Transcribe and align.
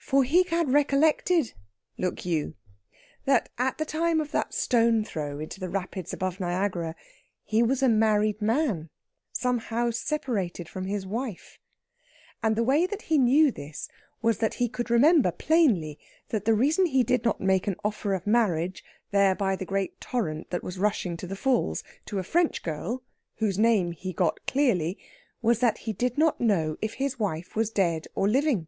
For 0.00 0.24
he 0.24 0.42
had 0.42 0.72
recollected, 0.72 1.52
look 1.96 2.26
you, 2.26 2.54
that 3.26 3.48
at 3.58 3.78
the 3.78 3.84
time 3.84 4.20
of 4.20 4.32
that 4.32 4.52
stone 4.52 5.04
throw 5.04 5.38
into 5.38 5.60
the 5.60 5.68
rapids 5.68 6.12
above 6.12 6.40
Niagara 6.40 6.96
he 7.44 7.62
was 7.62 7.80
a 7.80 7.88
married 7.88 8.42
man 8.42 8.90
somehow 9.32 9.92
separated 9.92 10.68
from 10.68 10.86
his 10.86 11.06
wife. 11.06 11.60
And 12.42 12.56
the 12.56 12.64
way 12.64 12.86
that 12.86 13.02
he 13.02 13.18
knew 13.18 13.52
this 13.52 13.88
was 14.20 14.38
that 14.38 14.54
he 14.54 14.68
could 14.68 14.90
remember 14.90 15.30
plainly 15.30 15.96
that 16.30 16.44
the 16.44 16.54
reason 16.54 16.86
he 16.86 17.04
did 17.04 17.22
not 17.24 17.40
make 17.40 17.68
an 17.68 17.76
offer 17.84 18.14
of 18.14 18.26
marriage, 18.26 18.82
there 19.12 19.36
by 19.36 19.54
the 19.54 19.64
great 19.64 20.00
torrent 20.00 20.50
that 20.50 20.64
was 20.64 20.76
rushing 20.76 21.16
to 21.18 21.26
the 21.28 21.36
Falls, 21.36 21.84
to 22.06 22.18
a 22.18 22.24
French 22.24 22.64
girl 22.64 23.04
(whose 23.36 23.60
name 23.60 23.92
he 23.92 24.12
got 24.12 24.44
clearly) 24.44 24.98
was 25.40 25.60
that 25.60 25.78
he 25.86 25.92
did 25.92 26.18
not 26.18 26.40
know 26.40 26.76
if 26.82 26.94
his 26.94 27.20
wife 27.20 27.54
was 27.54 27.70
dead 27.70 28.08
or 28.16 28.28
living. 28.28 28.66